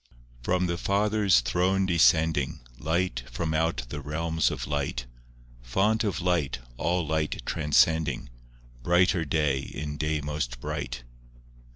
[0.09, 0.13] I
[0.45, 5.05] From the Father's throne descending, Light from out the realms of light;
[5.61, 8.31] Font of light, all light transcending,
[8.81, 11.03] Brighter day in day most bright.